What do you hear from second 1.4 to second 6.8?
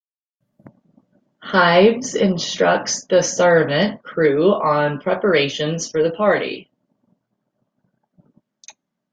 Hives instructs the servant crew on preparations for the party.